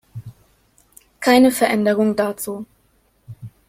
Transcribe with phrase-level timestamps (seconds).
[1.19, 2.65] Keine Veränderung dazu.